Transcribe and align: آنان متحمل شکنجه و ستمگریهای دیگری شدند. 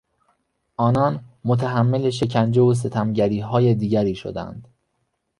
آنان 0.77 1.23
متحمل 1.45 2.09
شکنجه 2.09 2.61
و 2.61 2.73
ستمگریهای 2.73 3.75
دیگری 3.75 4.15
شدند. 4.15 4.67